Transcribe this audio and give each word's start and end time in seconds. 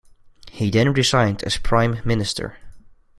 He 0.49 0.71
then 0.71 0.93
resigned 0.93 1.43
as 1.43 1.59
Prime 1.59 2.01
Minister. 2.03 2.57